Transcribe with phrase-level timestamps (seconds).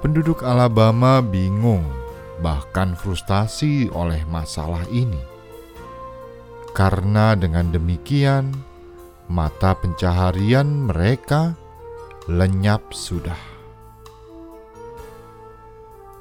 [0.00, 1.84] Penduduk Alabama bingung,
[2.40, 5.20] bahkan frustasi oleh masalah ini,
[6.72, 8.56] karena dengan demikian
[9.28, 11.60] mata pencaharian mereka
[12.24, 13.53] lenyap sudah.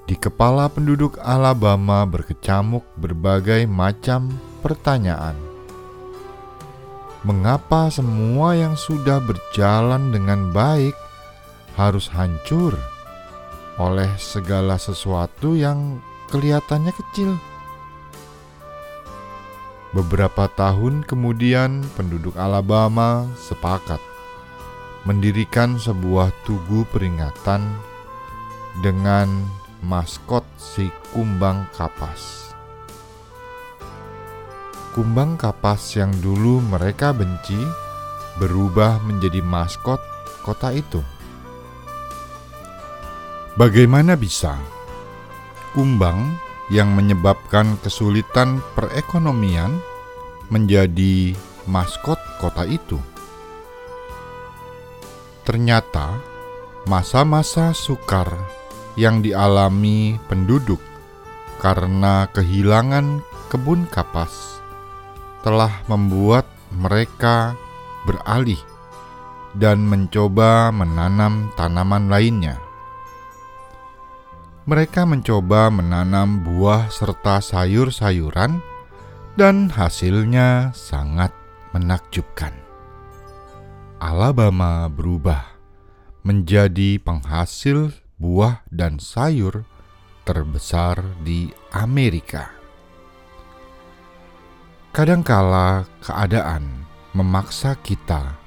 [0.04, 4.28] Di kepala penduduk Alabama berkecamuk berbagai macam
[4.60, 5.40] pertanyaan.
[7.24, 10.92] Mengapa semua yang sudah berjalan dengan baik
[11.80, 12.76] harus hancur
[13.80, 17.40] oleh segala sesuatu yang kelihatannya kecil?
[19.96, 24.02] Beberapa tahun kemudian, penduduk Alabama sepakat
[25.08, 27.62] mendirikan sebuah tugu peringatan
[28.82, 29.46] dengan
[29.84, 32.56] maskot si kumbang kapas.
[34.96, 37.60] Kumbang kapas yang dulu mereka benci
[38.40, 40.00] berubah menjadi maskot
[40.40, 41.04] kota itu.
[43.60, 44.56] Bagaimana bisa
[45.76, 46.40] kumbang
[46.72, 49.84] yang menyebabkan kesulitan perekonomian
[50.48, 51.36] menjadi
[51.68, 52.98] maskot kota itu.
[55.44, 56.24] Ternyata,
[56.88, 58.63] masa-masa sukar
[59.00, 60.80] yang dialami penduduk
[61.62, 64.60] karena kehilangan kebun kapas
[65.42, 67.58] telah membuat mereka
[68.04, 68.60] beralih
[69.54, 72.58] dan mencoba menanam tanaman lainnya
[74.64, 78.64] mereka mencoba menanam buah serta sayur-sayuran,
[79.36, 81.36] dan hasilnya sangat
[81.76, 82.56] menakjubkan.
[84.00, 85.52] Alabama berubah
[86.24, 87.92] menjadi penghasil
[88.24, 89.68] buah dan sayur
[90.24, 92.56] terbesar di Amerika.
[94.96, 98.40] Kadangkala keadaan memaksa kita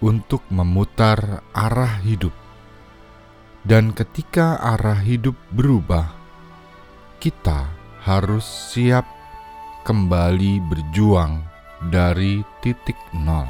[0.00, 2.32] untuk memutar arah hidup
[3.60, 6.08] dan ketika arah hidup berubah,
[7.20, 7.68] kita
[8.00, 9.04] harus siap
[9.84, 11.44] kembali berjuang
[11.92, 13.44] dari titik nol.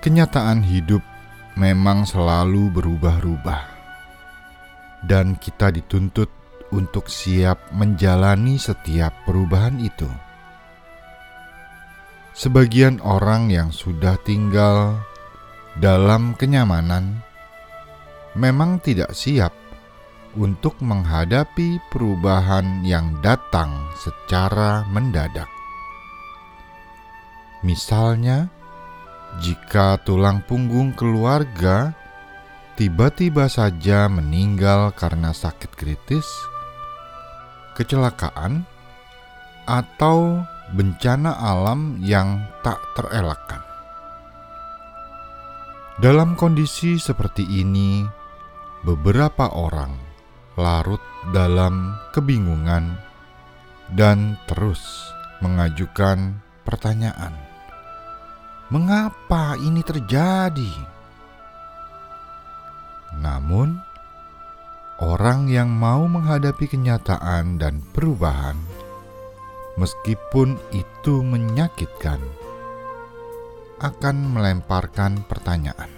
[0.00, 1.04] Kenyataan hidup
[1.54, 3.62] memang selalu berubah-ubah,
[5.06, 6.30] dan kita dituntut
[6.74, 10.10] untuk siap menjalani setiap perubahan itu.
[12.34, 14.98] Sebagian orang yang sudah tinggal
[15.78, 17.22] dalam kenyamanan
[18.34, 19.54] memang tidak siap
[20.34, 25.46] untuk menghadapi perubahan yang datang secara mendadak.
[27.62, 28.50] Misalnya,
[29.42, 31.94] jika tulang punggung keluarga
[32.74, 36.26] tiba-tiba saja meninggal karena sakit kritis,
[37.78, 38.66] kecelakaan,
[39.64, 40.42] atau
[40.74, 43.62] bencana alam yang tak terelakkan.
[46.02, 48.02] Dalam kondisi seperti ini,
[48.82, 49.94] beberapa orang
[50.58, 51.00] larut
[51.30, 52.98] dalam kebingungan
[53.94, 54.82] dan terus
[55.38, 57.53] mengajukan pertanyaan:
[58.68, 60.72] "Mengapa ini terjadi?"
[63.18, 63.78] Namun,
[64.98, 68.58] orang yang mau menghadapi kenyataan dan perubahan,
[69.78, 72.22] meskipun itu menyakitkan,
[73.82, 75.90] akan melemparkan pertanyaan.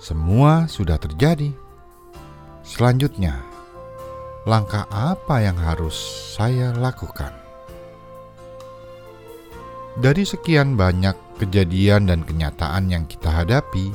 [0.00, 1.52] Semua sudah terjadi.
[2.64, 3.40] Selanjutnya,
[4.48, 5.94] langkah apa yang harus
[6.36, 7.49] saya lakukan?
[9.98, 13.90] Dari sekian banyak kejadian dan kenyataan yang kita hadapi,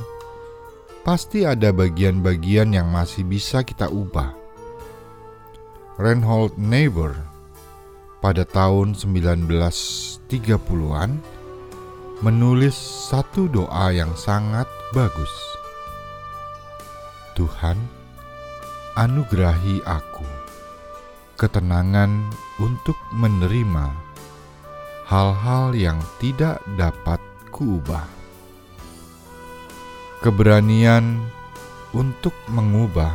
[1.00, 4.36] pasti ada bagian-bagian yang masih bisa kita ubah.
[5.96, 7.16] Reinhold Niebuhr
[8.20, 11.16] pada tahun 1930-an
[12.20, 12.76] menulis
[13.08, 15.32] satu doa yang sangat bagus.
[17.32, 17.80] Tuhan,
[19.00, 20.28] anugerahi aku
[21.40, 22.28] ketenangan
[22.60, 24.05] untuk menerima
[25.06, 27.22] hal-hal yang tidak dapat
[27.54, 28.02] kuubah.
[30.18, 31.22] Keberanian
[31.94, 33.14] untuk mengubah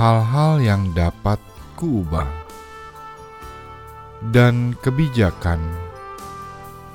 [0.00, 1.36] hal-hal yang dapat
[1.76, 2.24] kuubah
[4.32, 5.60] dan kebijakan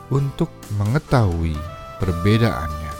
[0.10, 0.50] untuk
[0.82, 1.54] mengetahui
[2.02, 2.94] perbedaannya.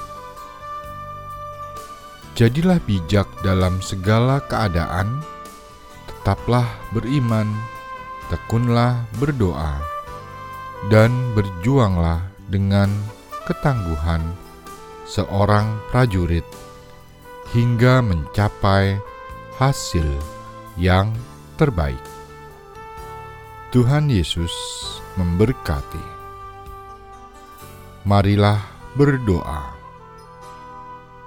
[2.38, 5.22] Jadilah bijak dalam segala keadaan,
[6.06, 7.50] tetaplah beriman,
[8.30, 9.93] tekunlah berdoa,
[10.92, 12.92] dan berjuanglah dengan
[13.48, 14.24] ketangguhan
[15.08, 16.48] seorang prajurit
[17.52, 18.98] hingga mencapai
[19.60, 20.08] hasil
[20.80, 21.14] yang
[21.56, 22.02] terbaik.
[23.70, 24.54] Tuhan Yesus
[25.18, 26.02] memberkati.
[28.04, 28.62] Marilah
[28.98, 29.74] berdoa.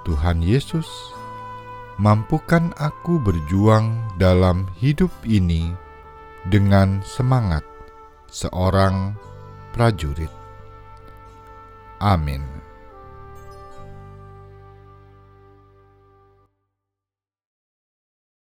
[0.07, 0.87] Tuhan Yesus,
[1.99, 5.75] mampukan aku berjuang dalam hidup ini
[6.47, 7.67] dengan semangat
[8.31, 9.19] seorang
[9.77, 10.33] prajurit.
[12.01, 12.56] Amin.